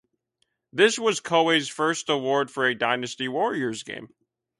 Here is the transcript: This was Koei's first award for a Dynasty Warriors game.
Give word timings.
This 0.73 0.97
was 0.97 1.21
Koei's 1.21 1.67
first 1.69 2.09
award 2.09 2.49
for 2.49 2.65
a 2.65 2.73
Dynasty 2.73 3.27
Warriors 3.27 3.83
game. 3.83 4.11